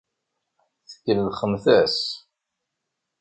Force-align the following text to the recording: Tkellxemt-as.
Tkellxemt-as. 0.91 1.99